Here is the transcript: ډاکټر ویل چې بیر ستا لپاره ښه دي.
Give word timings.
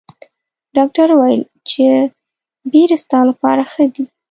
ډاکټر 0.75 1.07
ویل 1.19 1.41
چې 1.69 1.83
بیر 2.71 2.89
ستا 3.03 3.19
لپاره 3.29 3.63
ښه 3.71 3.85
دي. 3.93 4.03